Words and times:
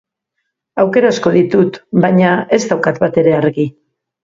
Aukera 0.83 1.11
asko 1.15 1.33
ditut, 1.35 1.77
baina 2.07 2.33
ez 2.59 2.61
daukat 2.73 3.01
batere 3.07 3.39
argi. 3.45 3.71